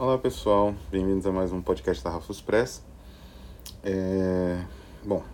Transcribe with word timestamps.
Olá 0.00 0.16
pessoal, 0.16 0.76
bem-vindos 0.92 1.26
a 1.26 1.32
mais 1.32 1.50
um 1.50 1.60
podcast 1.60 2.04
da 2.04 2.10
Rafus 2.10 2.40
Press. 2.40 2.84
É... 3.82 4.62
Bom, 5.04 5.24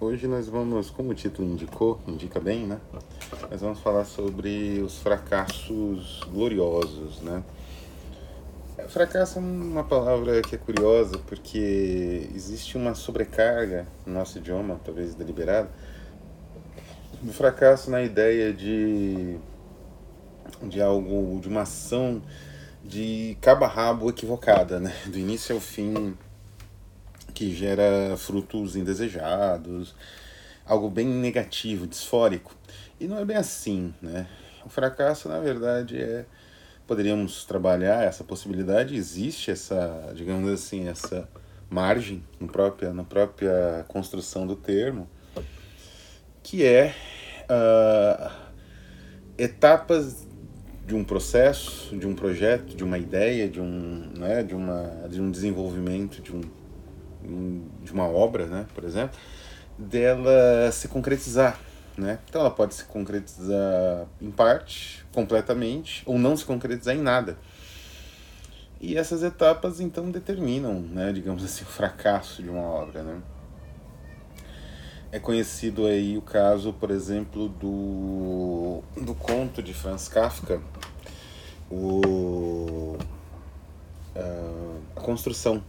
hoje 0.00 0.28
nós 0.28 0.48
vamos, 0.48 0.90
como 0.90 1.10
o 1.10 1.14
título 1.14 1.48
indicou, 1.48 2.00
indica 2.06 2.38
bem, 2.38 2.64
né? 2.64 2.78
Nós 3.50 3.60
vamos 3.60 3.80
falar 3.80 4.04
sobre 4.04 4.80
os 4.80 5.00
fracassos 5.00 6.20
gloriosos, 6.30 7.20
né? 7.20 7.42
Fracasso 8.90 9.40
é 9.40 9.42
uma 9.42 9.82
palavra 9.82 10.40
que 10.40 10.54
é 10.54 10.58
curiosa 10.58 11.18
porque 11.26 12.30
existe 12.32 12.76
uma 12.76 12.94
sobrecarga 12.94 13.88
no 14.06 14.14
nosso 14.14 14.38
idioma, 14.38 14.78
talvez 14.84 15.16
deliberada, 15.16 15.68
do 17.20 17.32
fracasso 17.32 17.90
na 17.90 18.00
ideia 18.00 18.52
de, 18.52 19.36
de 20.62 20.80
algo, 20.80 21.40
de 21.40 21.48
uma 21.48 21.62
ação 21.62 22.22
de 22.84 23.36
cabo 23.40 23.64
a 23.64 23.68
rabo 23.68 24.10
equivocada, 24.10 24.80
né? 24.80 24.94
Do 25.06 25.18
início 25.18 25.54
ao 25.54 25.60
fim, 25.60 26.16
que 27.34 27.54
gera 27.54 28.16
frutos 28.16 28.76
indesejados, 28.76 29.94
algo 30.66 30.90
bem 30.90 31.06
negativo, 31.06 31.86
disfórico. 31.86 32.54
E 32.98 33.06
não 33.06 33.18
é 33.18 33.24
bem 33.24 33.36
assim, 33.36 33.94
né? 34.00 34.26
O 34.64 34.68
fracasso, 34.68 35.28
na 35.28 35.38
verdade, 35.40 36.00
é 36.00 36.24
poderíamos 36.86 37.44
trabalhar 37.44 38.04
essa 38.04 38.24
possibilidade, 38.24 38.96
existe 38.96 39.50
essa, 39.50 40.12
digamos 40.14 40.50
assim, 40.50 40.88
essa 40.88 41.28
margem 41.70 42.22
no 42.38 42.46
própria, 42.46 42.92
na 42.92 43.04
própria 43.04 43.84
construção 43.88 44.46
do 44.46 44.56
termo, 44.56 45.08
que 46.42 46.64
é 46.64 46.94
uh, 47.48 48.30
etapas 49.38 50.26
de 50.86 50.94
um 50.94 51.04
processo, 51.04 51.96
de 51.96 52.06
um 52.06 52.14
projeto, 52.14 52.74
de 52.74 52.82
uma 52.82 52.98
ideia, 52.98 53.48
de 53.48 53.60
um, 53.60 54.10
né, 54.16 54.42
de 54.42 54.54
uma, 54.54 55.08
de 55.08 55.20
um 55.20 55.30
desenvolvimento, 55.30 56.20
de, 56.20 56.34
um, 56.34 57.68
de 57.82 57.92
uma 57.92 58.06
obra, 58.06 58.46
né, 58.46 58.66
por 58.74 58.84
exemplo, 58.84 59.16
dela 59.78 60.70
se 60.72 60.88
concretizar. 60.88 61.58
Né? 61.96 62.18
Então 62.28 62.40
ela 62.40 62.50
pode 62.50 62.74
se 62.74 62.84
concretizar 62.84 64.06
em 64.20 64.30
parte, 64.30 65.04
completamente, 65.12 66.02
ou 66.06 66.18
não 66.18 66.36
se 66.36 66.44
concretizar 66.44 66.96
em 66.96 67.02
nada. 67.02 67.36
E 68.80 68.96
essas 68.96 69.22
etapas 69.22 69.78
então 69.78 70.10
determinam, 70.10 70.80
né, 70.80 71.12
digamos 71.12 71.44
assim, 71.44 71.62
o 71.62 71.66
fracasso 71.66 72.42
de 72.42 72.48
uma 72.48 72.62
obra. 72.62 73.02
Né? 73.02 73.20
É 75.12 75.18
conhecido 75.18 75.84
aí 75.84 76.16
o 76.16 76.22
caso, 76.22 76.72
por 76.72 76.90
exemplo, 76.90 77.46
do, 77.46 78.82
do 78.98 79.14
conto 79.14 79.62
de 79.62 79.74
Franz 79.74 80.08
Kafka, 80.08 80.58
o, 81.70 82.96
a, 84.16 84.98
a 84.98 85.00
Construção. 85.02 85.62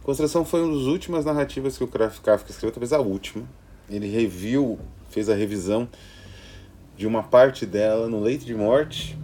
A 0.00 0.04
Construção 0.04 0.44
foi 0.44 0.62
uma 0.62 0.72
das 0.76 0.84
últimas 0.84 1.24
narrativas 1.24 1.76
que 1.76 1.82
o 1.82 1.88
Kafka 1.88 2.52
escreveu, 2.52 2.70
talvez 2.70 2.92
a 2.92 3.00
última. 3.00 3.44
Ele 3.90 4.08
reviu, 4.08 4.78
fez 5.10 5.28
a 5.28 5.34
revisão 5.34 5.88
de 6.96 7.04
uma 7.04 7.24
parte 7.24 7.66
dela 7.66 8.08
no 8.08 8.20
leito 8.20 8.44
de 8.44 8.54
morte, 8.54 9.18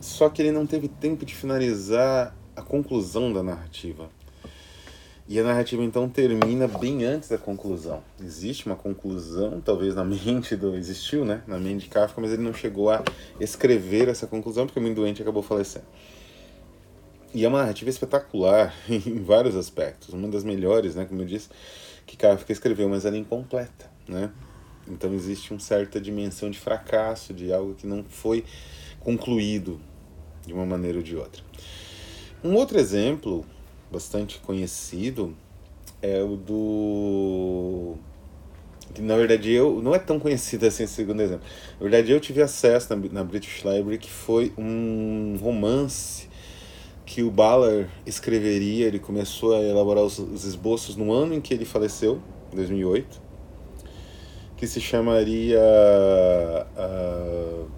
só 0.00 0.30
que 0.30 0.40
ele 0.40 0.50
não 0.50 0.66
teve 0.66 0.88
tempo 0.88 1.26
de 1.26 1.34
finalizar 1.34 2.34
a 2.56 2.62
conclusão 2.62 3.30
da 3.34 3.42
narrativa. 3.42 4.08
E 5.30 5.38
a 5.38 5.44
narrativa 5.44 5.84
então 5.84 6.08
termina 6.08 6.66
bem 6.66 7.04
antes 7.04 7.28
da 7.28 7.38
conclusão. 7.38 8.02
Existe 8.20 8.66
uma 8.66 8.74
conclusão, 8.74 9.60
talvez 9.60 9.94
na 9.94 10.02
mente 10.02 10.56
do. 10.56 10.74
Existiu, 10.74 11.24
né? 11.24 11.44
Na 11.46 11.56
mente 11.56 11.84
de 11.84 11.88
Kafka, 11.88 12.20
mas 12.20 12.32
ele 12.32 12.42
não 12.42 12.52
chegou 12.52 12.90
a 12.90 13.04
escrever 13.38 14.08
essa 14.08 14.26
conclusão 14.26 14.66
porque 14.66 14.80
o 14.80 14.82
muito 14.82 14.96
doente 14.96 15.22
acabou 15.22 15.40
falecendo. 15.40 15.84
E 17.32 17.44
é 17.44 17.48
uma 17.48 17.60
narrativa 17.60 17.88
espetacular 17.88 18.74
em 18.90 19.22
vários 19.22 19.54
aspectos. 19.54 20.12
Uma 20.12 20.26
das 20.26 20.42
melhores, 20.42 20.96
né? 20.96 21.04
Como 21.04 21.22
eu 21.22 21.26
disse, 21.26 21.48
que 22.04 22.16
Kafka 22.16 22.50
escreveu, 22.50 22.88
mas 22.88 23.04
ela 23.04 23.14
é 23.14 23.20
incompleta, 23.20 23.88
né? 24.08 24.32
Então 24.88 25.14
existe 25.14 25.52
uma 25.52 25.60
certa 25.60 26.00
dimensão 26.00 26.50
de 26.50 26.58
fracasso, 26.58 27.32
de 27.32 27.52
algo 27.52 27.76
que 27.76 27.86
não 27.86 28.02
foi 28.02 28.44
concluído 28.98 29.80
de 30.44 30.52
uma 30.52 30.66
maneira 30.66 30.98
ou 30.98 31.04
de 31.04 31.14
outra. 31.14 31.40
Um 32.42 32.54
outro 32.56 32.80
exemplo 32.80 33.46
bastante 33.90 34.38
conhecido 34.38 35.34
é 36.02 36.22
o 36.22 36.36
do 36.36 37.96
na 38.98 39.16
verdade 39.16 39.52
eu 39.52 39.80
não 39.82 39.94
é 39.94 39.98
tão 39.98 40.18
conhecido 40.18 40.66
assim 40.66 40.86
segundo 40.86 41.20
exemplo. 41.22 41.46
Na 41.74 41.82
verdade 41.88 42.10
eu 42.10 42.20
tive 42.20 42.42
acesso 42.42 42.94
na, 42.94 43.08
na 43.12 43.24
British 43.24 43.62
Library 43.64 43.98
que 43.98 44.10
foi 44.10 44.52
um 44.58 45.36
romance 45.40 46.28
que 47.10 47.24
o 47.24 47.30
Ballard 47.30 47.90
escreveria, 48.06 48.86
ele 48.86 49.00
começou 49.00 49.56
a 49.56 49.60
elaborar 49.60 50.04
os, 50.04 50.20
os 50.20 50.44
esboços 50.44 50.94
no 50.94 51.12
ano 51.12 51.34
em 51.34 51.40
que 51.40 51.52
ele 51.52 51.64
faleceu, 51.64 52.22
2008, 52.54 53.20
que 54.56 54.64
se 54.64 54.80
chamaria 54.80 55.58
uh, 56.78 57.68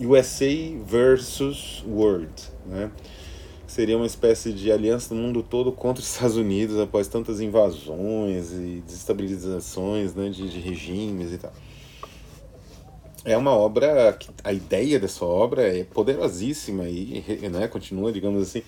USA 0.00 0.44
versus 0.84 1.82
World, 1.88 2.30
né? 2.66 2.90
Seria 3.72 3.96
uma 3.96 4.04
espécie 4.04 4.52
de 4.52 4.70
aliança 4.70 5.14
do 5.14 5.14
mundo 5.14 5.42
todo 5.42 5.72
contra 5.72 6.02
os 6.02 6.10
Estados 6.12 6.36
Unidos 6.36 6.78
após 6.78 7.08
tantas 7.08 7.40
invasões 7.40 8.52
e 8.52 8.82
desestabilizações 8.84 10.14
né, 10.14 10.28
de, 10.28 10.46
de 10.46 10.60
regimes 10.60 11.32
e 11.32 11.38
tal. 11.38 11.52
É 13.24 13.34
uma 13.34 13.52
obra 13.52 14.12
que 14.12 14.28
a 14.44 14.52
ideia 14.52 15.00
dessa 15.00 15.24
obra 15.24 15.62
é 15.62 15.84
poderosíssima 15.84 16.86
e 16.86 17.24
né, 17.50 17.66
continua, 17.66 18.12
digamos 18.12 18.42
assim, 18.42 18.62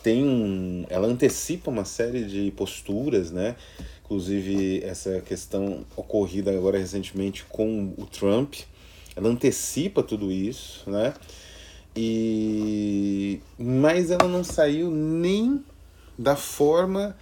tem 0.00 0.22
um, 0.22 0.86
ela 0.88 1.08
antecipa 1.08 1.68
uma 1.68 1.84
série 1.84 2.22
de 2.24 2.52
posturas, 2.52 3.32
né? 3.32 3.56
Inclusive 4.04 4.80
essa 4.84 5.20
questão 5.22 5.84
ocorrida 5.96 6.52
agora 6.52 6.78
recentemente 6.78 7.44
com 7.48 7.92
o 7.98 8.06
Trump, 8.06 8.54
ela 9.16 9.28
antecipa 9.28 10.04
tudo 10.04 10.30
isso, 10.30 10.88
né? 10.88 11.14
E 11.96 13.40
mas 13.58 14.10
ela 14.10 14.28
não 14.28 14.44
saiu 14.44 14.90
nem 14.90 15.64
da 16.18 16.36
forma 16.36 17.16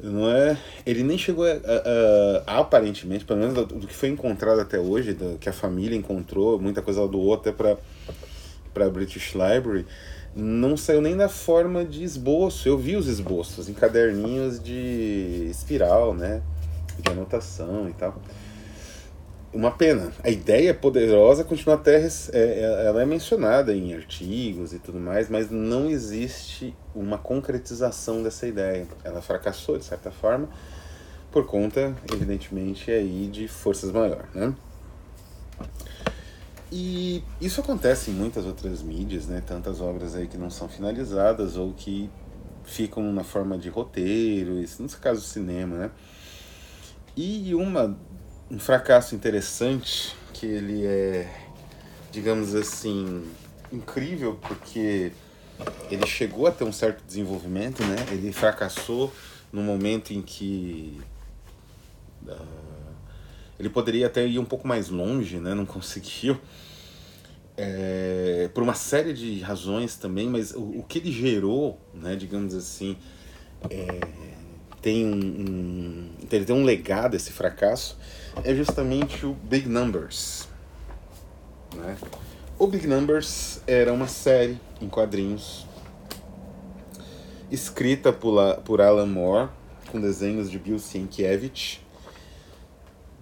não 0.00 0.28
é? 0.28 0.58
Ele 0.84 1.04
nem 1.04 1.16
chegou 1.16 1.44
a, 1.44 1.52
a, 1.52 2.54
a 2.54 2.58
aparentemente 2.58 3.24
pelo 3.24 3.38
menos 3.38 3.54
do, 3.54 3.64
do, 3.64 3.86
que 3.86 3.94
foi 3.94 4.08
encontrado 4.08 4.60
até 4.60 4.78
hoje 4.78 5.12
do, 5.12 5.38
que 5.38 5.48
a 5.48 5.52
família 5.52 5.96
encontrou 5.96 6.58
muita 6.58 6.82
coisa 6.82 7.00
ela 7.00 7.08
doou 7.08 7.34
até 7.34 7.52
para 7.52 7.76
para 8.74 8.90
British 8.90 9.34
Library 9.34 9.86
não 10.34 10.76
saiu 10.76 11.02
nem 11.02 11.14
da 11.14 11.28
forma 11.28 11.84
de 11.84 12.02
esboço. 12.02 12.66
Eu 12.66 12.78
vi 12.78 12.96
os 12.96 13.06
esboços 13.06 13.68
em 13.68 13.74
caderninhos 13.74 14.58
de 14.60 15.46
espiral 15.50 16.14
né? 16.14 16.42
De 16.98 17.12
anotação 17.12 17.88
e 17.88 17.92
tal 17.92 18.20
uma 19.52 19.70
pena. 19.70 20.12
A 20.22 20.30
ideia 20.30 20.70
é 20.70 20.72
poderosa, 20.72 21.44
continua 21.44 21.74
até. 21.74 22.06
É, 22.06 22.10
é, 22.32 22.86
ela 22.86 23.02
é 23.02 23.06
mencionada 23.06 23.74
em 23.74 23.94
artigos 23.94 24.72
e 24.72 24.78
tudo 24.78 24.98
mais, 24.98 25.28
mas 25.28 25.50
não 25.50 25.90
existe 25.90 26.74
uma 26.94 27.18
concretização 27.18 28.22
dessa 28.22 28.46
ideia. 28.46 28.86
Ela 29.04 29.20
fracassou, 29.20 29.78
de 29.78 29.84
certa 29.84 30.10
forma, 30.10 30.48
por 31.30 31.46
conta, 31.46 31.94
evidentemente, 32.12 32.90
aí 32.90 33.28
de 33.28 33.46
forças 33.46 33.92
maiores. 33.92 34.32
Né? 34.34 34.54
E 36.70 37.22
isso 37.38 37.60
acontece 37.60 38.10
em 38.10 38.14
muitas 38.14 38.46
outras 38.46 38.82
mídias, 38.82 39.26
né? 39.26 39.42
Tantas 39.46 39.80
obras 39.82 40.14
aí 40.14 40.26
que 40.26 40.38
não 40.38 40.48
são 40.48 40.68
finalizadas 40.70 41.58
ou 41.58 41.74
que 41.74 42.08
ficam 42.64 43.12
na 43.12 43.22
forma 43.22 43.58
de 43.58 43.68
roteiro, 43.68 44.58
isso 44.58 44.82
no 44.82 44.88
caso 44.88 45.20
do 45.20 45.26
cinema, 45.26 45.76
né? 45.76 45.90
E 47.14 47.54
uma 47.54 47.94
um 48.52 48.58
fracasso 48.58 49.14
interessante, 49.14 50.14
que 50.34 50.44
ele 50.44 50.84
é, 50.84 51.26
digamos 52.10 52.54
assim, 52.54 53.24
incrível, 53.72 54.38
porque 54.42 55.10
ele 55.90 56.06
chegou 56.06 56.46
a 56.46 56.50
ter 56.50 56.64
um 56.64 56.72
certo 56.72 57.02
desenvolvimento, 57.02 57.82
né? 57.82 57.96
Ele 58.10 58.30
fracassou 58.30 59.10
no 59.50 59.62
momento 59.62 60.12
em 60.12 60.20
que 60.20 61.00
uh, 62.26 62.46
ele 63.58 63.70
poderia 63.70 64.06
até 64.06 64.26
ir 64.26 64.38
um 64.38 64.44
pouco 64.44 64.68
mais 64.68 64.90
longe, 64.90 65.38
né? 65.38 65.54
Não 65.54 65.64
conseguiu. 65.66 66.38
É, 67.56 68.50
por 68.52 68.62
uma 68.62 68.74
série 68.74 69.14
de 69.14 69.40
razões 69.40 69.96
também, 69.96 70.28
mas 70.28 70.52
o, 70.52 70.80
o 70.80 70.84
que 70.86 70.98
ele 70.98 71.10
gerou, 71.10 71.80
né, 71.94 72.16
digamos 72.16 72.54
assim, 72.54 72.96
é, 73.70 74.00
tem 74.82 75.06
um, 75.06 75.14
um, 75.14 76.10
ele 76.30 76.44
tem 76.44 76.54
um 76.54 76.64
legado 76.64 77.14
esse 77.14 77.32
fracasso 77.32 77.96
é 78.44 78.54
justamente 78.54 79.24
o 79.24 79.32
Big 79.32 79.68
Numbers. 79.68 80.48
Né? 81.74 81.96
O 82.58 82.66
Big 82.66 82.86
Numbers 82.86 83.60
era 83.66 83.92
uma 83.92 84.08
série 84.08 84.58
em 84.80 84.88
quadrinhos 84.88 85.66
escrita 87.50 88.12
por, 88.12 88.56
por 88.64 88.80
Alan 88.80 89.06
Moore, 89.06 89.50
com 89.90 90.00
desenhos 90.00 90.50
de 90.50 90.58
Bill 90.58 90.78
Sienkiewicz, 90.78 91.80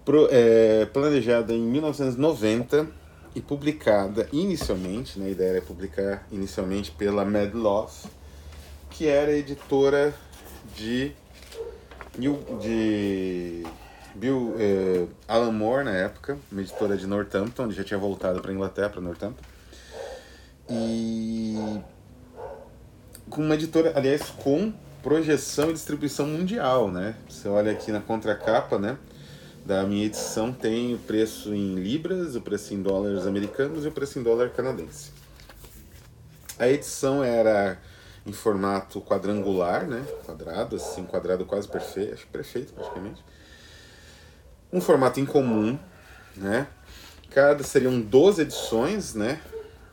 pro, 0.05 0.29
é, 0.31 0.87
planejada 0.87 1.53
em 1.53 1.61
1990 1.61 2.89
e 3.35 3.41
publicada 3.41 4.29
inicialmente, 4.33 5.19
né, 5.19 5.27
a 5.27 5.31
ideia 5.31 5.51
era 5.51 5.63
publicar 5.63 6.27
inicialmente 6.31 6.93
pela 6.93 7.25
Mad 7.25 7.55
Love, 7.55 8.09
que 8.91 9.07
era 9.07 9.33
editora 9.33 10.15
de, 10.77 11.13
de 12.61 13.65
Bill 14.15 14.55
eh, 14.59 15.07
Alan 15.29 15.53
Moore 15.53 15.85
na 15.85 15.93
época, 15.93 16.39
uma 16.51 16.61
editora 16.61 16.97
de 16.97 17.07
Northampton, 17.07 17.65
ele 17.65 17.75
já 17.75 17.85
tinha 17.85 17.99
voltado 17.99 18.41
para 18.41 18.53
Inglaterra, 18.53 18.91
para 18.91 19.01
Northampton. 19.01 19.43
E 20.69 21.81
com 23.29 23.43
uma 23.43 23.55
editora, 23.55 23.93
aliás, 23.97 24.23
com 24.23 24.73
projeção 25.03 25.71
e 25.71 25.73
distribuição 25.73 26.27
mundial, 26.27 26.91
né? 26.91 27.15
Você 27.29 27.49
olha 27.49 27.73
aqui 27.73 27.91
na 27.93 28.01
contracapa, 28.01 28.79
né? 28.79 28.99
Da 29.65 29.85
minha 29.85 30.07
edição 30.07 30.53
tem 30.53 30.95
o 30.95 30.99
preço 30.99 31.55
em 31.55 31.77
libras, 31.77 32.35
o 32.35 32.41
preço 32.41 32.75
em 32.75 32.83
dólares 32.83 33.27
americanos 33.27 33.85
e 33.85 33.89
o 33.89 33.93
preço 33.93 34.19
em 34.19 34.23
dólar 34.23 34.51
canadense. 34.51 35.11
A 36.59 36.69
edição 36.69 37.23
era 37.23 37.79
em 38.31 38.33
formato 38.33 39.01
quadrangular, 39.01 39.87
né? 39.87 40.07
Quadrado, 40.25 40.77
assim, 40.77 41.05
quadrado 41.05 41.45
quase 41.45 41.67
perfeito, 41.67 42.15
acho 42.15 42.27
perfeito 42.29 42.73
praticamente. 42.73 43.23
Um 44.73 44.81
formato 44.81 45.19
incomum, 45.19 45.77
né? 46.37 46.69
Cada 47.29 47.65
seriam 47.65 48.01
12 48.01 48.43
edições, 48.43 49.15
né? 49.15 49.41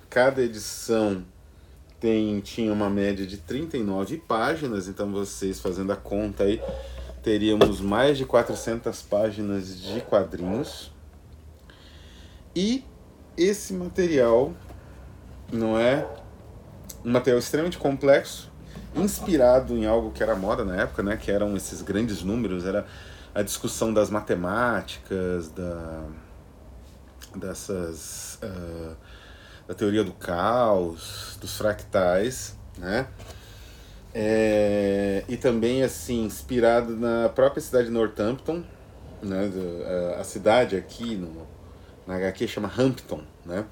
Cada 0.08 0.42
edição 0.42 1.26
tem 2.00 2.40
tinha 2.42 2.72
uma 2.72 2.92
média 2.92 3.26
de 3.26 3.38
39 3.38 4.18
páginas, 4.18 4.88
então 4.88 5.12
vocês 5.12 5.60
fazendo 5.60 5.92
a 5.92 5.96
conta 5.96 6.44
aí, 6.44 6.62
teríamos 7.24 7.82
mais 7.82 8.20
de 8.20 8.26
400 8.26 9.02
páginas 9.02 9.82
de 9.82 10.00
quadrinhos. 10.02 10.92
E 12.56 12.86
esse 13.36 13.74
material 13.74 14.54
não 15.52 15.78
é 15.80 16.08
um 17.08 17.12
material 17.12 17.40
extremamente 17.40 17.78
complexo, 17.78 18.52
inspirado 18.94 19.78
em 19.78 19.86
algo 19.86 20.12
que 20.12 20.22
era 20.22 20.36
moda 20.36 20.66
na 20.66 20.82
época, 20.82 21.02
né, 21.02 21.16
que 21.16 21.32
eram 21.32 21.56
esses 21.56 21.82
grandes 21.82 22.22
números, 22.22 22.66
era 22.66 22.86
a 23.34 23.42
discussão 23.42 23.94
das 23.94 24.10
matemáticas, 24.10 25.50
da 25.50 26.04
dessas 27.34 28.40
uh, 28.44 28.96
da 29.68 29.74
teoria 29.74 30.04
do 30.04 30.12
caos, 30.12 31.38
dos 31.40 31.56
fractais, 31.56 32.58
né? 32.78 33.08
É, 34.14 35.24
e 35.28 35.38
também 35.38 35.84
assim 35.84 36.24
inspirado 36.24 36.96
na 36.96 37.30
própria 37.30 37.62
cidade 37.62 37.86
de 37.86 37.92
Northampton, 37.92 38.64
né? 39.22 39.52
A, 40.18 40.22
a 40.22 40.24
cidade 40.24 40.76
aqui 40.76 41.16
no, 41.16 41.48
na 42.08 42.16
HQ 42.16 42.48
chama 42.48 42.72
Hampton, 42.76 43.22
né? 43.46 43.66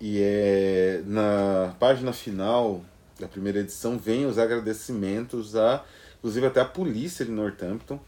E 0.00 0.20
é 0.22 1.02
na 1.06 1.74
página 1.78 2.12
final 2.12 2.84
da 3.18 3.26
primeira 3.26 3.58
edição 3.58 3.98
vem 3.98 4.26
os 4.26 4.38
agradecimentos 4.38 5.56
a, 5.56 5.84
inclusive 6.18 6.46
até 6.46 6.60
a 6.60 6.64
polícia 6.64 7.24
de 7.24 7.32
Northampton. 7.32 7.98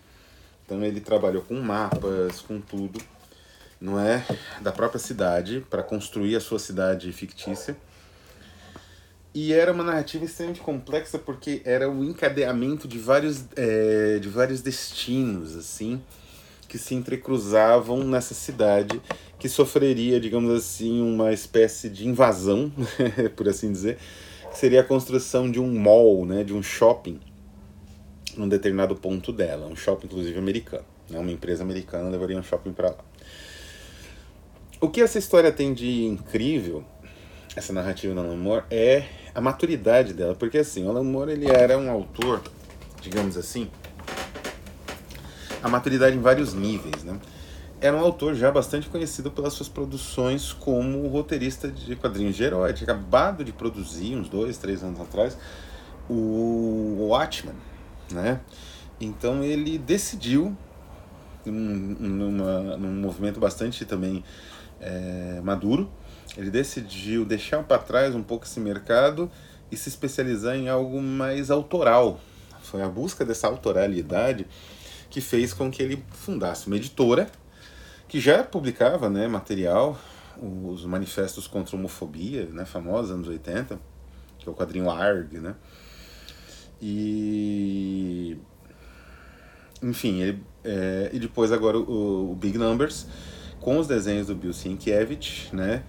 Então 0.64 0.84
ele 0.84 1.00
trabalhou 1.00 1.42
com 1.42 1.60
mapas, 1.60 2.40
com 2.40 2.60
tudo 2.60 3.00
não 3.80 3.98
é, 3.98 4.24
da 4.60 4.70
própria 4.70 5.00
cidade 5.00 5.64
para 5.70 5.82
construir 5.82 6.36
a 6.36 6.40
sua 6.40 6.58
cidade 6.58 7.10
fictícia. 7.12 7.76
E 9.32 9.52
era 9.52 9.72
uma 9.72 9.84
narrativa 9.84 10.24
extremamente 10.24 10.60
complexa 10.60 11.18
porque 11.18 11.62
era 11.64 11.88
o 11.88 12.04
encadeamento 12.04 12.86
de 12.86 12.98
vários, 12.98 13.44
é, 13.56 14.18
de 14.18 14.28
vários 14.28 14.60
destinos, 14.60 15.56
assim, 15.56 16.02
que 16.70 16.78
se 16.78 16.94
entrecruzavam 16.94 18.04
nessa 18.04 18.32
cidade 18.32 19.02
que 19.40 19.48
sofreria, 19.48 20.20
digamos 20.20 20.56
assim, 20.56 21.02
uma 21.02 21.32
espécie 21.32 21.90
de 21.90 22.06
invasão, 22.06 22.72
por 23.34 23.48
assim 23.48 23.72
dizer, 23.72 23.98
que 24.52 24.56
seria 24.56 24.80
a 24.80 24.84
construção 24.84 25.50
de 25.50 25.58
um 25.58 25.74
mall, 25.74 26.24
né, 26.24 26.44
de 26.44 26.54
um 26.54 26.62
shopping, 26.62 27.18
num 28.36 28.48
determinado 28.48 28.94
ponto 28.94 29.32
dela, 29.32 29.66
um 29.66 29.74
shopping 29.74 30.06
inclusive 30.06 30.38
americano, 30.38 30.84
né, 31.08 31.18
uma 31.18 31.32
empresa 31.32 31.64
americana 31.64 32.08
levaria 32.08 32.38
um 32.38 32.42
shopping 32.42 32.72
para 32.72 32.90
lá. 32.90 33.04
O 34.80 34.88
que 34.88 35.00
essa 35.00 35.18
história 35.18 35.50
tem 35.50 35.74
de 35.74 36.04
incrível, 36.04 36.84
essa 37.56 37.72
narrativa 37.72 38.18
Alan 38.18 38.36
Moore, 38.36 38.64
é 38.70 39.06
a 39.34 39.40
maturidade 39.40 40.14
dela. 40.14 40.34
Porque 40.34 40.56
assim, 40.56 40.86
o 40.86 40.88
Alan 40.88 41.02
Moore 41.02 41.32
ele 41.32 41.50
era 41.50 41.76
um 41.76 41.90
autor, 41.90 42.40
digamos 43.02 43.36
assim, 43.36 43.68
a 45.62 45.68
maturidade 45.68 46.16
em 46.16 46.20
vários 46.20 46.54
níveis, 46.54 47.02
né? 47.04 47.18
Era 47.80 47.96
um 47.96 48.00
autor 48.00 48.34
já 48.34 48.50
bastante 48.50 48.88
conhecido 48.88 49.30
pelas 49.30 49.54
suas 49.54 49.68
produções 49.68 50.52
como 50.52 51.06
roteirista 51.08 51.68
de 51.68 51.96
quadrinhos 51.96 52.36
de 52.36 52.42
herói. 52.42 52.74
Tinha 52.74 52.92
acabado 52.92 53.42
de 53.42 53.52
produzir, 53.52 54.14
uns 54.16 54.28
dois, 54.28 54.58
três 54.58 54.82
anos 54.82 55.00
atrás, 55.00 55.36
o 56.08 57.08
Watchmen, 57.08 57.54
né? 58.12 58.40
Então 59.00 59.42
ele 59.42 59.78
decidiu, 59.78 60.54
num, 61.46 61.96
numa, 61.98 62.76
num 62.76 63.00
movimento 63.00 63.40
bastante 63.40 63.86
também 63.86 64.22
é, 64.78 65.40
maduro, 65.42 65.90
ele 66.36 66.50
decidiu 66.50 67.24
deixar 67.24 67.62
para 67.62 67.78
trás 67.78 68.14
um 68.14 68.22
pouco 68.22 68.44
esse 68.44 68.60
mercado 68.60 69.30
e 69.72 69.76
se 69.76 69.88
especializar 69.88 70.54
em 70.54 70.68
algo 70.68 71.00
mais 71.00 71.50
autoral. 71.50 72.20
Foi 72.62 72.82
a 72.82 72.88
busca 72.88 73.24
dessa 73.24 73.46
autoralidade 73.46 74.46
que 75.10 75.20
fez 75.20 75.52
com 75.52 75.70
que 75.70 75.82
ele 75.82 76.02
fundasse 76.10 76.68
uma 76.68 76.76
editora 76.76 77.28
que 78.08 78.20
já 78.20 78.42
publicava 78.42 79.10
né, 79.10 79.26
material, 79.28 79.98
os 80.40 80.84
manifestos 80.84 81.46
contra 81.46 81.76
a 81.76 81.78
homofobia, 81.78 82.46
né, 82.46 82.64
famosos, 82.64 83.10
anos 83.10 83.28
80, 83.28 83.78
que 84.38 84.48
é 84.48 84.50
o 84.50 84.54
quadrinho 84.54 84.90
ARG, 84.90 85.38
né? 85.38 85.54
E... 86.80 88.36
Enfim, 89.82 90.20
ele, 90.20 90.42
é, 90.64 91.10
e 91.12 91.18
depois 91.18 91.52
agora 91.52 91.78
o, 91.78 92.32
o 92.32 92.34
Big 92.34 92.56
Numbers, 92.56 93.06
com 93.60 93.78
os 93.78 93.86
desenhos 93.86 94.26
do 94.26 94.34
Bill 94.34 94.52
Sienkiewicz, 94.52 95.52
né? 95.52 95.82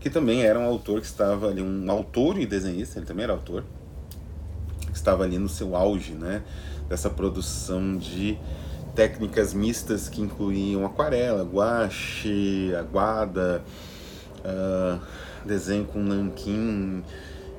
Que 0.00 0.08
também 0.08 0.42
era 0.42 0.58
um 0.58 0.64
autor 0.64 1.00
que 1.00 1.06
estava 1.06 1.48
ali, 1.48 1.60
um 1.60 1.90
autor 1.90 2.38
e 2.38 2.46
desenhista, 2.46 2.98
ele 2.98 3.06
também 3.06 3.24
era 3.24 3.32
autor, 3.32 3.64
que 4.86 4.96
estava 4.96 5.24
ali 5.24 5.38
no 5.38 5.48
seu 5.48 5.74
auge, 5.76 6.12
né? 6.12 6.42
Dessa 6.88 7.10
produção 7.10 7.96
de 7.96 8.38
técnicas 8.94 9.54
mistas 9.54 10.08
que 10.08 10.20
incluíam 10.20 10.84
aquarela, 10.84 11.44
guache, 11.44 12.74
aguada, 12.74 13.62
uh, 14.38 15.00
desenho 15.44 15.84
com 15.84 16.00
nanquim 16.00 17.04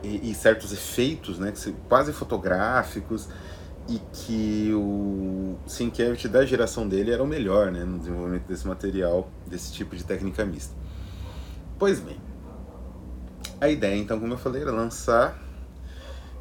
e, 0.04 0.32
e, 0.32 0.36
certos 0.36 0.74
efeitos, 0.74 1.40
né? 1.40 1.54
Quase 1.88 2.12
fotográficos 2.12 3.30
e 3.88 4.00
que 4.14 4.72
o 4.74 5.58
Sienkiewicz 5.66 6.30
da 6.30 6.46
geração 6.46 6.88
dele 6.88 7.12
era 7.12 7.24
o 7.24 7.28
melhor 7.28 7.72
né, 7.72 7.84
no 7.84 7.98
desenvolvimento 7.98 8.46
desse 8.46 8.68
material, 8.68 9.28
desse 9.48 9.74
tipo 9.74 9.96
de 9.96 10.04
técnica 10.04 10.46
mista. 10.46 10.74
Pois 11.78 12.00
bem, 12.00 12.18
a 13.60 13.68
ideia 13.68 13.96
então, 13.96 14.20
como 14.20 14.34
eu 14.34 14.38
falei, 14.38 14.62
era 14.62 14.72
lançar 14.72 15.42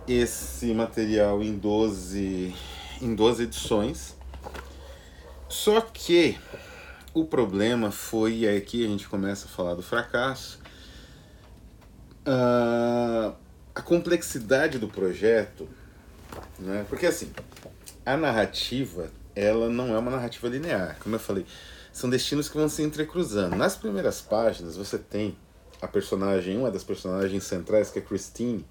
esse 0.06 0.74
material 0.74 1.42
em 1.42 1.56
12, 1.56 2.54
em 3.00 3.14
12 3.14 3.44
edições. 3.44 4.16
Só 5.48 5.80
que 5.80 6.38
o 7.14 7.24
problema 7.24 7.90
foi, 7.90 8.38
e 8.38 8.48
aqui 8.48 8.84
a 8.84 8.88
gente 8.88 9.08
começa 9.08 9.46
a 9.46 9.48
falar 9.48 9.74
do 9.74 9.82
fracasso, 9.82 10.60
uh, 12.26 13.34
a 13.74 13.82
complexidade 13.82 14.78
do 14.78 14.88
projeto 14.88 15.68
né? 16.58 16.84
Porque 16.88 17.06
assim, 17.06 17.30
a 18.04 18.16
narrativa, 18.16 19.10
ela 19.34 19.68
não 19.68 19.94
é 19.94 19.98
uma 19.98 20.10
narrativa 20.10 20.48
linear. 20.48 20.96
Como 21.00 21.14
eu 21.14 21.20
falei, 21.20 21.46
são 21.92 22.08
destinos 22.08 22.48
que 22.48 22.56
vão 22.56 22.68
se 22.68 22.82
entrecruzando. 22.82 23.56
Nas 23.56 23.76
primeiras 23.76 24.20
páginas 24.20 24.76
você 24.76 24.98
tem 24.98 25.36
a 25.80 25.86
personagem, 25.86 26.56
uma 26.56 26.70
das 26.70 26.84
personagens 26.84 27.44
centrais, 27.44 27.90
que 27.90 27.98
é 27.98 28.02
Christine. 28.02 28.64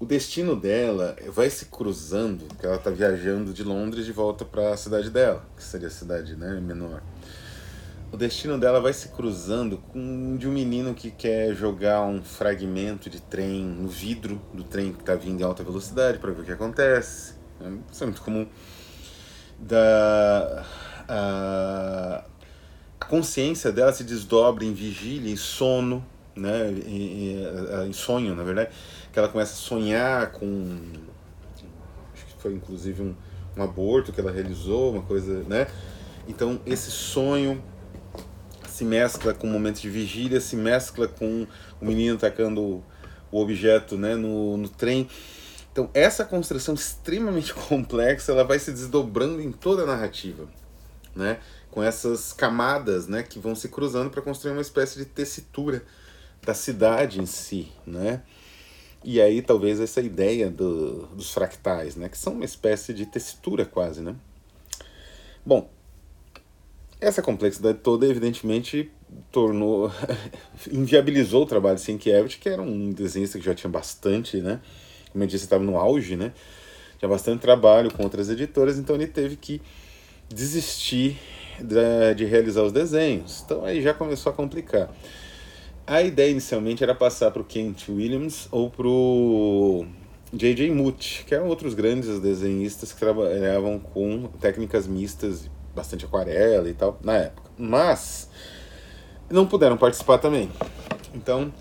O 0.00 0.04
destino 0.04 0.56
dela 0.56 1.14
vai 1.28 1.48
se 1.48 1.66
cruzando, 1.66 2.48
que 2.58 2.66
ela 2.66 2.76
está 2.76 2.90
viajando 2.90 3.52
de 3.52 3.62
Londres 3.62 4.04
de 4.04 4.12
volta 4.12 4.44
para 4.44 4.72
a 4.72 4.76
cidade 4.76 5.10
dela, 5.10 5.44
que 5.56 5.62
seria 5.62 5.86
a 5.86 5.90
cidade 5.90 6.34
né, 6.34 6.58
menor 6.58 7.02
o 8.12 8.16
destino 8.16 8.58
dela 8.58 8.80
vai 8.80 8.92
se 8.92 9.08
cruzando 9.08 9.78
com 9.78 10.36
de 10.36 10.48
um 10.48 10.52
menino 10.52 10.94
que 10.94 11.10
quer 11.10 11.54
jogar 11.54 12.02
um 12.02 12.22
fragmento 12.22 13.08
de 13.08 13.20
trem 13.20 13.62
no 13.62 13.88
vidro 13.88 14.40
do 14.52 14.64
trem 14.64 14.92
que 14.92 15.00
está 15.00 15.14
vindo 15.14 15.40
em 15.40 15.44
alta 15.44 15.62
velocidade 15.62 16.18
para 16.18 16.32
ver 16.32 16.42
o 16.42 16.44
que 16.44 16.52
acontece. 16.52 17.34
Isso 17.90 18.02
é 18.02 18.06
muito 18.06 18.22
comum. 18.22 18.48
Da, 19.58 20.66
a, 21.08 22.24
a 23.00 23.04
consciência 23.04 23.70
dela 23.70 23.92
se 23.92 24.02
desdobra 24.02 24.64
em 24.64 24.72
vigília, 24.72 25.30
em 25.30 25.36
sono, 25.36 26.04
né? 26.36 26.70
em, 26.86 27.88
em, 27.88 27.92
sonho, 27.92 28.34
na 28.34 28.42
verdade, 28.42 28.70
que 29.12 29.18
ela 29.18 29.28
começa 29.28 29.52
a 29.52 29.56
sonhar 29.56 30.32
com. 30.32 30.78
Acho 32.14 32.26
que 32.26 32.42
foi 32.42 32.52
inclusive 32.54 33.02
um, 33.02 33.14
um 33.56 33.62
aborto 33.62 34.12
que 34.12 34.20
ela 34.20 34.30
realizou, 34.30 34.92
uma 34.92 35.02
coisa, 35.02 35.42
né? 35.44 35.66
Então, 36.28 36.60
esse 36.64 36.90
sonho 36.90 37.62
se 38.68 38.84
mescla 38.84 39.34
com 39.34 39.46
momentos 39.46 39.80
de 39.80 39.90
vigília, 39.90 40.40
se 40.40 40.56
mescla 40.56 41.08
com 41.08 41.46
o 41.80 41.84
menino 41.84 42.16
tacando 42.16 42.82
o 43.30 43.40
objeto 43.40 43.96
né, 43.96 44.14
no, 44.14 44.56
no 44.56 44.68
trem. 44.68 45.08
Então, 45.72 45.90
essa 45.92 46.24
construção 46.24 46.74
extremamente 46.74 47.52
complexa, 47.68 48.32
ela 48.32 48.44
vai 48.44 48.58
se 48.58 48.72
desdobrando 48.72 49.40
em 49.40 49.52
toda 49.52 49.82
a 49.82 49.86
narrativa, 49.86 50.48
né? 51.14 51.38
Com 51.70 51.82
essas 51.82 52.32
camadas, 52.32 53.06
né, 53.06 53.22
que 53.22 53.38
vão 53.38 53.54
se 53.54 53.68
cruzando 53.68 54.10
para 54.10 54.20
construir 54.20 54.52
uma 54.52 54.60
espécie 54.60 54.98
de 54.98 55.04
tessitura 55.04 55.84
da 56.42 56.54
cidade 56.54 57.20
em 57.20 57.26
si, 57.26 57.68
né? 57.86 58.22
E 59.02 59.20
aí 59.20 59.40
talvez 59.40 59.80
essa 59.80 60.00
ideia 60.00 60.50
do, 60.50 61.06
dos 61.08 61.32
fractais, 61.32 61.96
né, 61.96 62.08
que 62.08 62.18
são 62.18 62.34
uma 62.34 62.44
espécie 62.44 62.92
de 62.92 63.06
tessitura 63.06 63.64
quase, 63.64 64.02
né? 64.02 64.14
Bom, 65.44 65.70
essa 67.00 67.22
complexidade 67.22 67.78
toda 67.78 68.06
evidentemente 68.06 68.90
tornou 69.32 69.90
inviabilizou 70.70 71.44
o 71.44 71.46
trabalho 71.46 71.76
de 71.76 71.82
Sienkiewicz, 71.82 72.36
que 72.36 72.48
era 72.48 72.60
um 72.60 72.90
desenhista 72.90 73.38
que 73.38 73.44
já 73.44 73.54
tinha 73.54 73.70
bastante, 73.70 74.36
né? 74.38 74.60
Como 75.10 75.24
eu 75.24 75.28
disse, 75.28 75.44
estava 75.44 75.64
no 75.64 75.78
auge, 75.78 76.14
né? 76.14 76.32
Tinha 76.98 77.08
bastante 77.08 77.40
trabalho 77.40 77.90
com 77.90 78.02
outras 78.02 78.28
editoras, 78.28 78.78
então 78.78 78.94
ele 78.94 79.06
teve 79.06 79.36
que 79.36 79.62
desistir 80.28 81.18
de, 81.58 82.14
de 82.14 82.24
realizar 82.26 82.62
os 82.62 82.72
desenhos. 82.72 83.42
Então 83.44 83.64
aí 83.64 83.80
já 83.80 83.94
começou 83.94 84.30
a 84.30 84.34
complicar. 84.34 84.90
A 85.90 86.02
ideia 86.02 86.30
inicialmente 86.30 86.84
era 86.84 86.94
passar 86.94 87.32
para 87.32 87.42
o 87.42 87.44
Kent 87.44 87.88
Williams 87.88 88.46
ou 88.52 88.70
para 88.70 88.86
o 88.86 89.84
J.J. 90.32 90.70
Muth, 90.70 91.24
que 91.26 91.34
eram 91.34 91.48
outros 91.48 91.74
grandes 91.74 92.20
desenhistas 92.20 92.92
que 92.92 93.00
trabalhavam 93.00 93.76
com 93.80 94.28
técnicas 94.40 94.86
mistas, 94.86 95.50
bastante 95.74 96.04
aquarela 96.04 96.70
e 96.70 96.74
tal, 96.74 96.96
na 97.02 97.14
época. 97.14 97.50
Mas 97.58 98.30
não 99.28 99.44
puderam 99.48 99.76
participar 99.76 100.18
também. 100.18 100.48
Então 101.12 101.52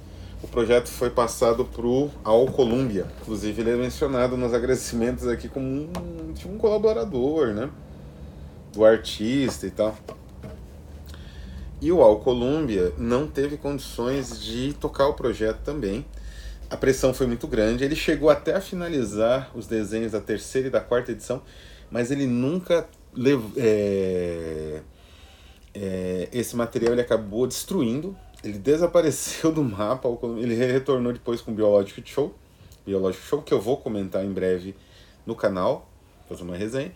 o 0.44 0.48
projeto 0.48 0.90
foi 0.90 1.10
passado 1.10 1.66
para 1.66 1.88
o 1.88 2.12
Al 2.24 2.46
Columbia. 2.46 3.08
Inclusive 3.22 3.64
ele 3.64 3.72
é 3.72 3.76
mencionado 3.76 4.38
nos 4.38 4.54
agradecimentos 4.54 5.28
aqui 5.28 5.50
como 5.50 5.66
um, 5.66 6.34
tipo 6.36 6.54
um 6.54 6.58
colaborador, 6.60 7.48
né? 7.48 7.68
Do 8.74 8.86
artista 8.86 9.66
e 9.66 9.72
tal. 9.72 9.98
E 11.82 11.92
o 11.92 12.02
Al 12.02 12.20
Columbia 12.20 12.94
não 12.98 13.26
teve 13.26 13.56
condições 13.56 14.42
de 14.42 14.74
tocar 14.74 15.08
o 15.08 15.14
projeto 15.14 15.60
também. 15.64 16.06
A 16.70 16.76
pressão 16.76 17.14
foi 17.14 17.26
muito 17.26 17.48
grande. 17.48 17.84
Ele 17.84 17.96
chegou 17.96 18.30
até 18.30 18.54
a 18.54 18.62
finalizar 18.62 19.50
os 19.56 19.66
desenhos 19.66 20.12
da 20.12 20.20
terceira 20.20 20.68
e 20.68 20.72
da 20.72 20.82
quarta 20.82 21.12
edição, 21.12 21.42
mas 21.90 22.12
ele 22.12 22.28
nunca 22.28 22.88
levou. 23.14 23.52
É, 23.56 24.82
é, 25.74 26.30
esse 26.34 26.56
material 26.56 26.94
ele 26.94 27.02
acabou 27.02 27.48
destruindo. 27.48 28.16
Ele 28.44 28.58
desapareceu 28.58 29.50
do 29.54 29.64
mapa. 29.64 30.10
Ele 30.38 30.56
retornou 30.56 31.14
depois 31.14 31.40
com 31.40 31.52
o 31.52 31.56
Biological 31.56 32.04
Show, 32.06 32.36
Biological 32.86 33.26
Show 33.26 33.42
que 33.42 33.54
eu 33.54 33.62
vou 33.62 33.78
comentar 33.78 34.24
em 34.26 34.32
breve 34.32 34.76
no 35.26 35.34
canal, 35.34 35.90
fazer 36.28 36.44
uma 36.44 36.58
resenha. 36.58 36.92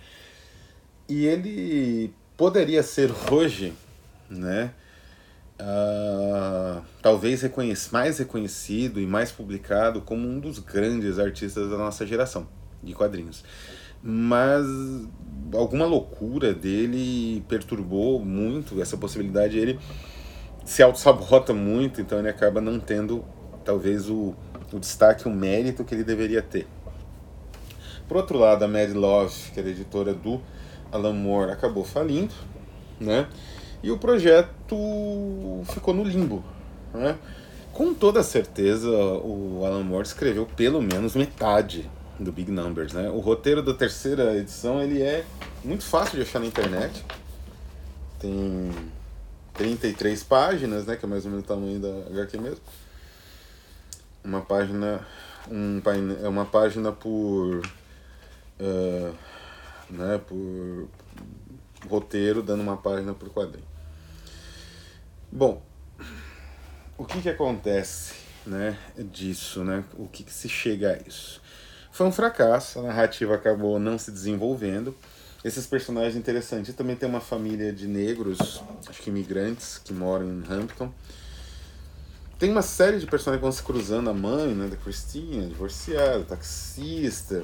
E 1.08 1.26
ele 1.26 2.14
poderia 2.36 2.84
ser 2.84 3.12
hoje 3.32 3.74
né? 4.34 4.74
Uh, 5.60 6.82
talvez 7.02 7.42
reconhec 7.42 7.80
mais 7.92 8.18
reconhecido 8.18 9.00
e 9.00 9.06
mais 9.06 9.32
publicado 9.32 10.02
como 10.02 10.28
um 10.28 10.40
dos 10.40 10.60
grandes 10.60 11.20
artistas 11.20 11.70
da 11.70 11.78
nossa 11.78 12.06
geração 12.06 12.48
de 12.82 12.94
quadrinhos. 12.94 13.44
Mas 14.02 14.66
alguma 15.54 15.86
loucura 15.86 16.54
dele 16.54 17.44
perturbou 17.48 18.20
muito 18.20 18.82
essa 18.82 18.98
possibilidade. 18.98 19.58
Ele 19.58 19.80
se 20.66 20.84
auto-sabota 20.84 21.54
muito, 21.54 22.02
então 22.02 22.20
ele 22.20 22.30
acaba 22.30 22.60
não 22.60 22.80
tendo 22.80 23.24
talvez 23.64 24.10
o, 24.10 24.36
o 24.74 24.80
destaque, 24.80 25.28
o 25.28 25.32
mérito 25.32 25.86
que 25.86 25.96
ele 25.96 26.04
deveria 26.04 26.42
ter. 26.42 26.68
Por 28.08 28.18
outro 28.18 28.38
lado, 28.38 28.64
a 28.64 28.68
Mary 28.68 28.94
Love, 28.94 29.52
que 29.54 29.60
era 29.60 29.70
editora 29.70 30.14
do 30.14 30.42
Alan 30.92 31.14
Moore, 31.14 31.52
acabou 31.52 31.86
falindo, 31.86 32.34
né? 33.00 33.28
E 33.84 33.92
o 33.92 33.98
projeto 33.98 35.62
ficou 35.74 35.94
no 35.94 36.06
limbo. 36.06 36.42
Né? 36.94 37.18
Com 37.74 37.94
toda 37.94 38.24
certeza, 38.24 38.90
o 38.90 39.62
Alan 39.66 39.84
Moore 39.84 40.08
escreveu 40.08 40.46
pelo 40.46 40.82
menos 40.82 41.16
metade 41.16 41.90
do 42.18 42.32
Big 42.32 42.50
Numbers. 42.50 42.94
Né? 42.94 43.10
O 43.10 43.20
roteiro 43.20 43.62
da 43.62 43.74
terceira 43.74 44.38
edição 44.38 44.82
ele 44.82 45.02
é 45.02 45.26
muito 45.66 45.84
fácil 45.84 46.16
de 46.16 46.22
achar 46.22 46.40
na 46.40 46.46
internet. 46.46 47.04
Tem 48.20 48.72
33 49.54 50.24
páginas, 50.24 50.86
né, 50.86 50.96
que 50.96 51.04
é 51.04 51.08
mais 51.08 51.26
ou 51.26 51.32
menos 51.32 51.44
o 51.44 51.48
tamanho 51.48 51.80
da 51.80 52.10
HQ 52.10 52.38
mesmo. 52.38 52.62
Uma 54.24 54.40
página, 54.40 55.06
um 55.52 55.82
é 56.24 56.30
uma 56.30 56.46
página 56.46 56.94
por, 56.94 57.58
uh, 58.62 59.14
né, 59.90 60.22
por 60.26 60.88
roteiro, 61.90 62.42
dando 62.42 62.62
uma 62.62 62.78
página 62.78 63.14
por 63.14 63.30
quadrinho. 63.30 63.73
Bom, 65.36 65.64
o 66.96 67.04
que 67.06 67.20
que 67.20 67.28
acontece, 67.28 68.14
né, 68.46 68.78
disso, 69.12 69.64
né? 69.64 69.84
O 69.98 70.08
que 70.08 70.24
que 70.24 70.32
se 70.32 70.48
chega 70.48 70.92
a 70.94 71.10
isso? 71.10 71.42
Foi 71.92 72.06
um 72.06 72.12
fracasso, 72.12 72.78
a 72.78 72.84
narrativa 72.84 73.34
acabou 73.34 73.80
não 73.80 73.98
se 73.98 74.12
desenvolvendo. 74.12 74.96
Esses 75.44 75.66
personagens 75.66 76.16
interessantes 76.16 76.76
também 76.76 76.96
tem 76.96 77.10
uma 77.10 77.20
família 77.20 77.74
de 77.74 77.88
negros, 77.88 78.62
acho 78.88 79.02
que 79.02 79.10
imigrantes, 79.10 79.80
que 79.84 79.92
moram 79.92 80.28
em 80.28 80.44
Hampton. 80.48 80.94
Tem 82.38 82.52
uma 82.52 82.62
série 82.62 83.00
de 83.00 83.08
personagens 83.08 83.40
que 83.40 83.44
vão 83.44 83.52
se 83.52 83.64
cruzando, 83.64 84.12
a 84.12 84.14
mãe, 84.14 84.54
né, 84.54 84.68
da 84.68 84.78
Christine, 84.78 85.48
divorciada, 85.48 86.24
taxista, 86.26 87.44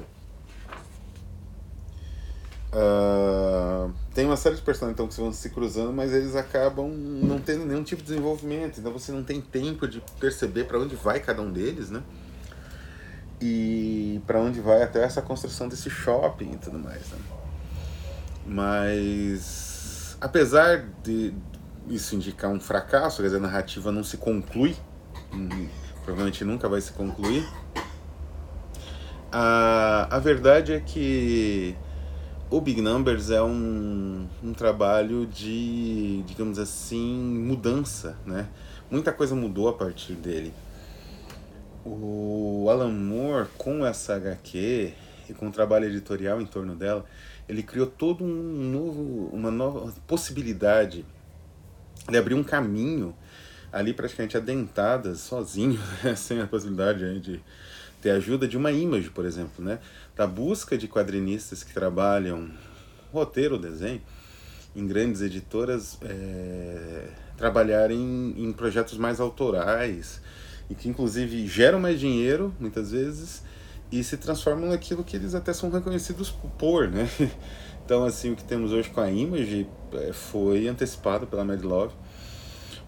Uh, 2.72 3.92
tem 4.14 4.26
uma 4.26 4.36
série 4.36 4.54
de 4.54 4.62
personagens 4.62 4.94
então, 4.94 5.08
que 5.08 5.20
vão 5.20 5.32
se 5.32 5.50
cruzando, 5.50 5.92
mas 5.92 6.12
eles 6.12 6.36
acabam 6.36 6.88
não 6.88 7.40
tendo 7.40 7.66
nenhum 7.66 7.82
tipo 7.82 8.02
de 8.02 8.08
desenvolvimento. 8.08 8.78
Então 8.78 8.92
você 8.92 9.10
não 9.10 9.24
tem 9.24 9.40
tempo 9.40 9.88
de 9.88 10.00
perceber 10.20 10.64
para 10.64 10.78
onde 10.78 10.94
vai 10.94 11.18
cada 11.18 11.42
um 11.42 11.50
deles, 11.50 11.90
né? 11.90 12.02
E 13.40 14.20
para 14.26 14.38
onde 14.38 14.60
vai 14.60 14.82
até 14.82 15.02
essa 15.02 15.20
construção 15.20 15.68
desse 15.68 15.90
shopping 15.90 16.52
e 16.52 16.56
tudo 16.58 16.78
mais. 16.78 17.08
Né? 17.08 17.18
Mas 18.46 20.16
apesar 20.20 20.84
de 21.02 21.34
isso 21.88 22.14
indicar 22.14 22.50
um 22.50 22.60
fracasso, 22.60 23.16
quer 23.16 23.28
dizer, 23.28 23.38
a 23.38 23.40
narrativa 23.40 23.90
não 23.90 24.04
se 24.04 24.16
conclui, 24.16 24.76
hum, 25.32 25.68
provavelmente 26.04 26.44
nunca 26.44 26.68
vai 26.68 26.80
se 26.80 26.92
concluir. 26.92 27.48
A, 29.32 30.08
a 30.14 30.18
verdade 30.18 30.72
é 30.72 30.80
que 30.80 31.76
o 32.50 32.60
Big 32.60 32.82
Numbers 32.82 33.30
é 33.30 33.40
um, 33.40 34.26
um 34.42 34.52
trabalho 34.52 35.24
de, 35.24 36.22
digamos 36.26 36.58
assim, 36.58 37.16
mudança, 37.16 38.18
né? 38.26 38.48
Muita 38.90 39.12
coisa 39.12 39.36
mudou 39.36 39.68
a 39.68 39.72
partir 39.72 40.14
dele. 40.14 40.52
O 41.84 42.66
Alan 42.68 42.90
Moore, 42.90 43.48
com 43.56 43.86
essa 43.86 44.16
HQ 44.16 44.92
e 45.28 45.32
com 45.32 45.46
o 45.46 45.52
trabalho 45.52 45.86
editorial 45.86 46.40
em 46.40 46.46
torno 46.46 46.74
dela, 46.74 47.06
ele 47.48 47.62
criou 47.62 47.86
todo 47.86 48.24
um 48.24 48.28
novo, 48.28 49.30
uma 49.32 49.52
nova 49.52 49.92
possibilidade. 50.08 51.06
Ele 52.08 52.18
abriu 52.18 52.36
um 52.36 52.42
caminho 52.42 53.14
ali 53.72 53.94
praticamente 53.94 54.36
adentadas, 54.36 55.20
sozinho, 55.20 55.78
né? 56.02 56.16
sem 56.16 56.40
a 56.40 56.48
possibilidade 56.48 57.20
de 57.20 57.40
ter 58.00 58.10
ajuda 58.10 58.48
de 58.48 58.56
uma 58.56 58.72
image, 58.72 59.10
por 59.10 59.24
exemplo, 59.24 59.64
né? 59.64 59.78
da 60.16 60.26
busca 60.26 60.76
de 60.76 60.88
quadrinistas 60.88 61.62
que 61.62 61.72
trabalham 61.72 62.50
roteiro, 63.12 63.58
desenho, 63.58 64.00
em 64.74 64.86
grandes 64.86 65.20
editoras, 65.20 65.98
é, 66.02 67.08
trabalharem 67.36 68.34
em 68.36 68.52
projetos 68.52 68.96
mais 68.96 69.18
autorais 69.20 70.20
e 70.68 70.74
que 70.74 70.88
inclusive 70.88 71.46
geram 71.46 71.80
mais 71.80 71.98
dinheiro, 71.98 72.54
muitas 72.60 72.92
vezes, 72.92 73.42
e 73.90 74.04
se 74.04 74.16
transformam 74.16 74.70
naquilo 74.70 75.02
que 75.02 75.16
eles 75.16 75.34
até 75.34 75.52
são 75.52 75.70
reconhecidos 75.70 76.30
por, 76.58 76.88
né? 76.88 77.08
Então, 77.82 78.04
assim, 78.04 78.30
o 78.30 78.36
que 78.36 78.44
temos 78.44 78.70
hoje 78.70 78.88
com 78.88 79.00
a 79.00 79.10
Image 79.10 79.66
é, 79.94 80.12
foi 80.12 80.68
antecipado 80.68 81.26
pela 81.26 81.44
Mad 81.44 81.60
Love. 81.60 81.92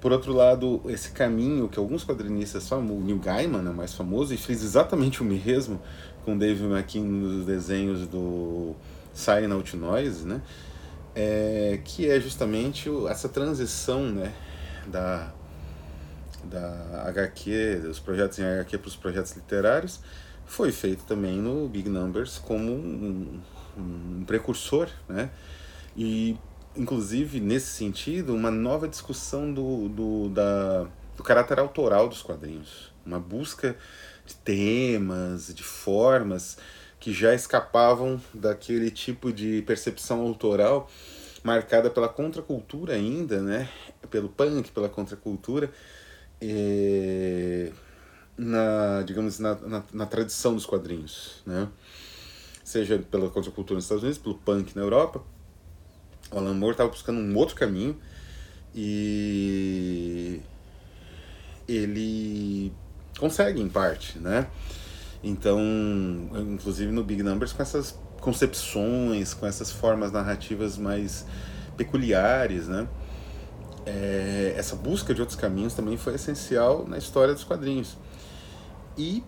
Por 0.02 0.11
outro 0.11 0.32
lado, 0.32 0.82
esse 0.87 1.12
caminho 1.12 1.68
que 1.68 1.78
alguns 1.78 2.04
quadrinistas 2.04 2.68
falam, 2.68 2.90
o 2.90 3.00
Neil 3.00 3.21
Gaiman 3.21 3.61
é 3.61 3.73
mais 3.73 3.94
famoso 3.94 4.35
e 4.35 4.37
fez 4.37 4.64
exatamente 4.64 5.23
o 5.23 5.25
mesmo 5.25 5.80
com 6.25 6.37
Dave 6.37 6.64
McKean 6.64 7.04
nos 7.04 7.47
desenhos 7.47 8.09
do 8.09 8.75
Silent 9.14 9.75
Noise, 9.75 10.26
né? 10.26 10.42
É, 11.14 11.78
que 11.85 12.11
é 12.11 12.18
justamente 12.18 12.90
essa 13.09 13.28
transição 13.28 14.02
né, 14.11 14.32
da, 14.88 15.32
da 16.47 17.04
HQ, 17.06 17.82
dos 17.85 18.00
projetos 18.00 18.40
em 18.40 18.44
HQ 18.44 18.78
para 18.78 18.88
os 18.88 18.97
projetos 18.97 19.37
literários, 19.37 20.00
foi 20.44 20.73
feito 20.73 21.04
também 21.04 21.37
no 21.37 21.68
Big 21.68 21.88
Numbers 21.88 22.38
como 22.38 22.73
um, 22.73 23.40
um 23.78 24.25
precursor, 24.26 24.88
né? 25.09 25.30
E, 25.97 26.37
inclusive, 26.76 27.41
nesse 27.41 27.67
sentido, 27.67 28.35
uma 28.35 28.50
nova 28.50 28.88
discussão 28.88 29.52
do, 29.52 29.88
do, 29.88 30.29
da, 30.31 30.87
do 31.17 31.23
caráter 31.23 31.59
autoral 31.59 32.09
dos 32.09 32.23
quadrinhos. 32.23 32.93
Uma 33.05 33.19
busca 33.19 33.76
de 34.25 34.35
temas, 34.37 35.52
de 35.55 35.62
formas 35.62 36.57
que 37.00 37.12
já 37.12 37.35
escapavam 37.35 38.21
daquele 38.33 38.91
tipo 38.91 39.33
de 39.33 39.62
percepção 39.62 40.21
autoral 40.21 40.88
marcada 41.43 41.91
pela 41.91 42.09
contracultura 42.09 42.95
ainda, 42.95 43.43
né? 43.43 43.69
Pelo 44.11 44.29
punk, 44.29 44.71
pela 44.71 44.88
contracultura, 44.88 45.71
e, 46.41 47.73
na, 48.37 49.02
digamos, 49.02 49.38
na, 49.38 49.55
na, 49.57 49.85
na, 49.93 50.07
tradição 50.07 50.55
dos 50.55 50.64
quadrinhos, 50.64 51.43
né? 51.45 51.69
Seja 52.62 52.99
pela 52.99 53.29
contracultura 53.29 53.76
nos 53.76 53.85
Estados 53.85 54.05
Unidos, 54.05 54.23
pelo 54.23 54.37
punk 54.37 54.76
na 54.76 54.83
Europa. 54.83 55.23
O 56.33 56.39
Alan 56.39 56.55
Moore 56.55 56.73
estava 56.73 56.89
buscando 56.91 57.19
um 57.19 57.37
outro 57.37 57.55
caminho 57.55 57.97
e 58.75 60.41
ele 61.69 62.73
consegue 63.19 63.61
em 63.61 63.69
parte, 63.69 64.19
né? 64.19 64.47
Então, 65.23 65.61
inclusive 66.35 66.91
no 66.91 67.05
Big 67.05 67.23
Numbers 67.23 67.53
com 67.53 67.62
essas 67.62 67.99
concepções, 68.21 69.35
com 69.35 69.47
essas 69.47 69.71
formas 69.71 70.11
narrativas 70.11 70.79
mais 70.79 71.27
peculiares, 71.77 72.67
né? 72.67 72.89
É, 73.85 74.55
essa 74.57 74.77
busca 74.77 75.12
de 75.12 75.21
outros 75.21 75.39
caminhos 75.39 75.75
também 75.75 75.97
foi 75.97 76.15
essencial 76.15 76.87
na 76.87 76.99
história 76.99 77.35
dos 77.35 77.45
quadrinhos. 77.45 77.97
E 78.97 79.23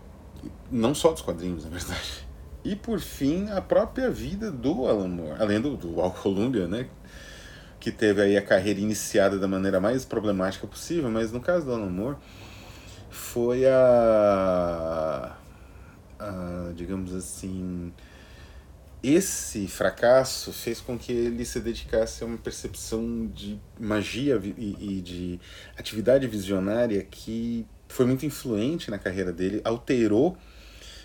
não 0.70 0.94
só 0.94 1.12
dos 1.12 1.22
quadrinhos, 1.22 1.64
na 1.64 1.70
verdade. 1.70 2.23
E 2.64 2.74
por 2.74 2.98
fim, 2.98 3.50
a 3.50 3.60
própria 3.60 4.10
vida 4.10 4.50
do 4.50 4.86
Alan 4.86 5.08
Moore, 5.08 5.40
além 5.40 5.60
do, 5.60 5.76
do 5.76 6.00
Al 6.00 6.10
Columbia, 6.10 6.66
né? 6.66 6.88
Que 7.78 7.92
teve 7.92 8.22
aí 8.22 8.36
a 8.38 8.42
carreira 8.42 8.80
iniciada 8.80 9.38
da 9.38 9.46
maneira 9.46 9.78
mais 9.78 10.06
problemática 10.06 10.66
possível, 10.66 11.10
mas 11.10 11.30
no 11.30 11.40
caso 11.40 11.66
do 11.66 11.72
Alan 11.72 11.90
Moore, 11.90 12.16
foi 13.10 13.66
a, 13.66 15.36
a 16.18 16.72
digamos 16.74 17.14
assim, 17.14 17.92
esse 19.02 19.68
fracasso 19.68 20.50
fez 20.50 20.80
com 20.80 20.98
que 20.98 21.12
ele 21.12 21.44
se 21.44 21.60
dedicasse 21.60 22.24
a 22.24 22.26
uma 22.26 22.38
percepção 22.38 23.26
de 23.26 23.60
magia 23.78 24.40
e, 24.42 24.96
e 24.96 25.00
de 25.02 25.38
atividade 25.76 26.26
visionária 26.26 27.04
que 27.04 27.66
foi 27.86 28.06
muito 28.06 28.24
influente 28.24 28.90
na 28.90 28.98
carreira 28.98 29.30
dele, 29.30 29.60
alterou 29.62 30.38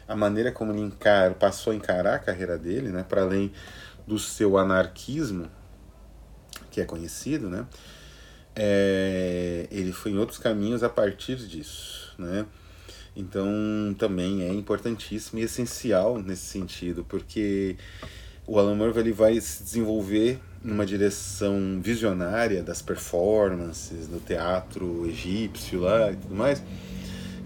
a 0.10 0.16
maneira 0.16 0.52
como 0.52 0.74
ele 0.74 0.82
encara, 0.82 1.36
passou 1.36 1.72
a 1.72 1.76
encarar 1.76 2.16
a 2.16 2.20
carreira 2.20 2.58
dele, 2.58 2.90
né, 2.90 3.06
para 3.08 3.22
além 3.22 3.54
do 4.08 4.18
seu 4.18 4.58
anarquismo, 4.58 5.48
que 6.72 6.82
é 6.82 6.86
conhecido, 6.86 7.48
né, 7.48 7.68
é, 8.56 9.68
ele 9.70 9.94
foi 9.94 10.12
em 10.12 10.18
outros 10.18 10.40
caminhos 10.40 10.82
a 10.82 10.90
partir 10.90 11.36
disso, 11.36 12.16
né, 12.18 12.44
então 13.16 13.48
também 14.00 14.42
é 14.42 14.52
importantíssimo 14.52 15.40
e 15.40 15.44
essencial 15.44 16.18
nesse 16.18 16.48
sentido, 16.48 17.06
porque 17.08 17.78
o 18.48 18.58
Alan 18.58 18.74
Moore 18.74 18.98
ele 18.98 19.12
vai 19.12 19.40
se 19.40 19.64
desenvolver 19.64 20.40
numa 20.64 20.88
direção 20.88 21.80
visionária 21.80 22.64
das 22.64 22.82
performances, 22.82 24.08
do 24.08 24.20
teatro 24.20 25.08
egípcio 25.08 25.82
lá 25.82 26.12
e 26.12 26.16
tudo 26.16 26.34
mais, 26.34 26.64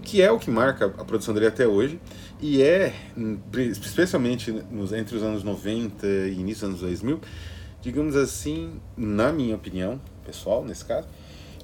que 0.04 0.22
é 0.22 0.30
o 0.30 0.38
que 0.38 0.50
marca 0.50 0.86
a 0.86 1.04
produção 1.04 1.32
dele 1.32 1.46
até 1.46 1.66
hoje, 1.66 1.98
e 2.40 2.62
é, 2.62 2.94
especialmente 3.70 4.52
nos, 4.70 4.92
entre 4.92 5.16
os 5.16 5.22
anos 5.22 5.42
90 5.42 6.06
e 6.06 6.34
início 6.34 6.68
dos 6.68 6.68
anos 6.68 6.80
2000, 6.80 7.20
digamos 7.80 8.14
assim, 8.14 8.80
na 8.96 9.32
minha 9.32 9.54
opinião, 9.54 10.00
pessoal, 10.24 10.64
nesse 10.64 10.84
caso, 10.84 11.08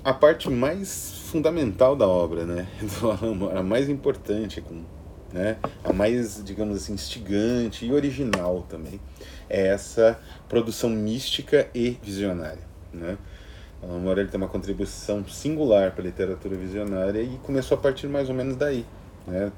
a 0.03 0.13
parte 0.13 0.49
mais 0.49 1.13
fundamental 1.27 1.95
da 1.95 2.09
obra, 2.09 2.45
né, 2.45 2.67
do 3.01 3.11
Alan 3.11 3.59
a 3.59 3.63
mais 3.63 3.89
importante, 3.89 4.61
com, 4.61 4.83
né, 5.33 5.59
a 5.85 5.93
mais, 5.93 6.43
digamos 6.43 6.77
assim, 6.77 6.95
instigante 6.95 7.85
e 7.85 7.93
original 7.93 8.67
também, 8.69 9.01
é 9.49 9.69
essa 9.69 10.19
produção 10.49 10.89
mística 10.89 11.69
e 11.75 11.99
visionária, 12.03 12.63
né. 12.93 13.19
Alan 13.83 13.99
Moore 13.99 14.27
tem 14.27 14.37
uma 14.37 14.49
contribuição 14.49 15.27
singular 15.27 15.93
para 15.93 16.03
a 16.03 16.07
literatura 16.07 16.57
visionária 16.57 17.23
e 17.23 17.39
começou 17.39 17.79
a 17.79 17.81
partir 17.81 18.07
mais 18.07 18.29
ou 18.29 18.35
menos 18.35 18.57
daí, 18.57 18.85
né. 19.27 19.53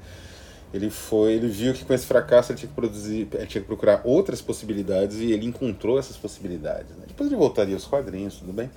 Ele 0.73 0.89
foi, 0.89 1.33
ele 1.33 1.47
viu 1.47 1.71
que 1.71 1.85
com 1.85 1.93
esse 1.93 2.07
fracasso 2.07 2.51
ele 2.51 2.57
tinha 2.57 2.69
que 2.69 2.73
produzir, 2.73 3.27
ele 3.31 3.45
tinha 3.45 3.61
que 3.61 3.67
procurar 3.67 4.01
outras 4.03 4.41
possibilidades 4.41 5.17
e 5.19 5.31
ele 5.31 5.45
encontrou 5.45 5.99
essas 5.99 6.17
possibilidades. 6.17 6.89
Né? 6.97 7.03
Depois 7.07 7.29
ele 7.29 7.37
voltaria 7.37 7.75
aos 7.75 7.85
quadrinhos, 7.85 8.37
tudo 8.37 8.51
bem 8.51 8.71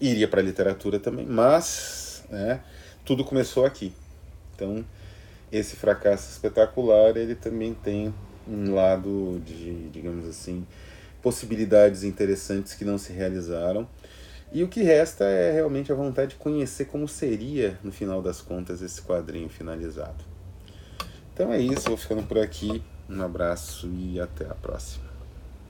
iria 0.00 0.26
para 0.26 0.40
a 0.40 0.42
literatura 0.42 0.98
também, 0.98 1.26
mas 1.26 2.24
né, 2.30 2.60
tudo 3.04 3.24
começou 3.24 3.66
aqui. 3.66 3.92
Então, 4.54 4.84
esse 5.52 5.76
fracasso 5.76 6.30
espetacular, 6.30 7.16
ele 7.16 7.34
também 7.34 7.74
tem 7.74 8.14
um 8.48 8.74
lado 8.74 9.40
de, 9.44 9.88
digamos 9.90 10.26
assim, 10.26 10.66
possibilidades 11.22 12.02
interessantes 12.02 12.74
que 12.74 12.84
não 12.84 12.96
se 12.96 13.12
realizaram. 13.12 13.86
E 14.52 14.64
o 14.64 14.68
que 14.68 14.82
resta 14.82 15.24
é 15.24 15.52
realmente 15.52 15.92
a 15.92 15.94
vontade 15.94 16.30
de 16.30 16.36
conhecer 16.36 16.86
como 16.86 17.06
seria, 17.06 17.78
no 17.84 17.92
final 17.92 18.20
das 18.20 18.40
contas, 18.40 18.82
esse 18.82 19.00
quadrinho 19.00 19.48
finalizado. 19.48 20.24
Então 21.32 21.52
é 21.52 21.60
isso, 21.60 21.88
vou 21.88 21.96
ficando 21.96 22.22
por 22.24 22.38
aqui. 22.38 22.82
Um 23.08 23.22
abraço 23.22 23.88
e 23.88 24.20
até 24.20 24.44
a 24.46 24.54
próxima. 24.54 25.09